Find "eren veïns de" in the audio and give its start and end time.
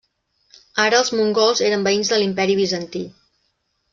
1.69-2.19